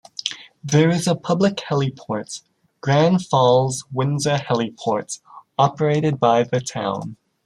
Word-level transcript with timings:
There 0.63 0.89
is 0.89 1.05
a 1.05 1.13
public 1.15 1.57
heliport, 1.57 2.41
Grand 2.79 3.23
Falls-Windsor 3.23 4.37
Heliport 4.37 5.19
operated 5.59 6.19
by 6.19 6.41
the 6.41 6.59
town. 6.59 7.17